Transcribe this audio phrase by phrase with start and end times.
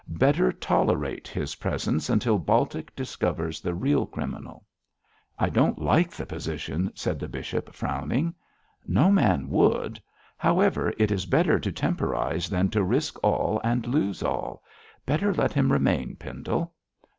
[0.07, 4.65] Better tolerate his presence until Baltic discovers the real criminal.'
[5.37, 8.33] 'I don't like the position,' said the bishop, frowning.
[8.87, 10.01] 'No man would.
[10.37, 14.63] However, it is better to temporise than to risk all and lose all.
[15.05, 16.73] Better let him remain, Pendle.'